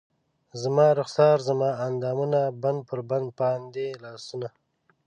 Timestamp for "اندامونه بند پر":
1.87-2.99